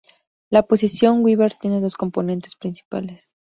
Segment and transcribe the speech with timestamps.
[0.49, 3.29] La posición Weaver tienen dos componentes principales.